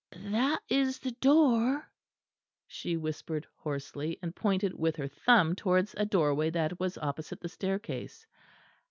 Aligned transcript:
"That 0.31 0.61
is 0.67 0.97
the 0.97 1.11
door," 1.11 1.87
she 2.65 2.97
whispered 2.97 3.45
hoarsely; 3.57 4.17
and 4.23 4.35
pointed 4.35 4.73
with 4.73 4.95
her 4.95 5.07
thumb 5.07 5.55
towards 5.55 5.93
a 5.95 6.07
doorway 6.07 6.49
that 6.49 6.79
was 6.79 6.97
opposite 6.97 7.39
the 7.41 7.49
staircase. 7.49 8.25